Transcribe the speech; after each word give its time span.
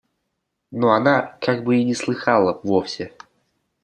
Но 0.71 0.93
она 0.93 1.37
как 1.41 1.63
бы 1.63 1.77
и 1.77 1.83
не 1.85 1.93
слыхала 1.93 2.59
вовсе. 2.63 3.13